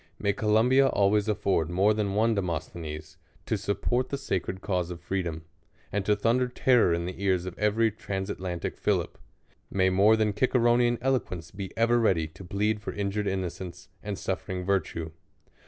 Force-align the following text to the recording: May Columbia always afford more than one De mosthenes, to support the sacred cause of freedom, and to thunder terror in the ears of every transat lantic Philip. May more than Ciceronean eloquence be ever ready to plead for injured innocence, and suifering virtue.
May 0.17 0.33
Columbia 0.33 0.87
always 0.87 1.27
afford 1.27 1.69
more 1.69 1.93
than 1.93 2.15
one 2.15 2.33
De 2.33 2.41
mosthenes, 2.41 3.17
to 3.45 3.55
support 3.55 4.09
the 4.09 4.17
sacred 4.17 4.59
cause 4.59 4.89
of 4.89 4.99
freedom, 4.99 5.43
and 5.91 6.03
to 6.07 6.15
thunder 6.15 6.47
terror 6.47 6.91
in 6.91 7.05
the 7.05 7.21
ears 7.23 7.45
of 7.45 7.55
every 7.59 7.91
transat 7.91 8.39
lantic 8.39 8.79
Philip. 8.79 9.19
May 9.69 9.91
more 9.91 10.15
than 10.15 10.33
Ciceronean 10.33 10.97
eloquence 11.01 11.51
be 11.51 11.71
ever 11.77 11.99
ready 11.99 12.25
to 12.29 12.43
plead 12.43 12.81
for 12.81 12.91
injured 12.93 13.27
innocence, 13.27 13.89
and 14.01 14.17
suifering 14.17 14.65
virtue. 14.65 15.11